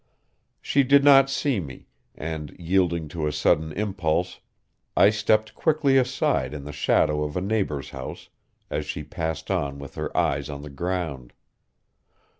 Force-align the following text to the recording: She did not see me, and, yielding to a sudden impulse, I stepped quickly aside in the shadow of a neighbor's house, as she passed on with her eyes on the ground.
She 0.63 0.81
did 0.81 1.03
not 1.03 1.29
see 1.29 1.59
me, 1.59 1.85
and, 2.15 2.55
yielding 2.57 3.07
to 3.09 3.27
a 3.27 3.31
sudden 3.31 3.71
impulse, 3.73 4.39
I 4.97 5.11
stepped 5.11 5.53
quickly 5.53 5.95
aside 5.95 6.55
in 6.55 6.63
the 6.63 6.71
shadow 6.71 7.21
of 7.23 7.37
a 7.37 7.39
neighbor's 7.41 7.91
house, 7.91 8.29
as 8.71 8.87
she 8.87 9.03
passed 9.03 9.51
on 9.51 9.77
with 9.77 9.93
her 9.93 10.09
eyes 10.17 10.49
on 10.49 10.63
the 10.63 10.71
ground. 10.71 11.33